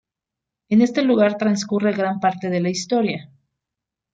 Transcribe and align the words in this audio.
En 0.69 0.81
este 0.81 1.03
lugar 1.03 1.37
transcurre 1.37 1.91
gran 1.95 2.19
parte 2.19 2.49
de 2.49 2.59
la 2.59 2.69
historia. 2.71 3.29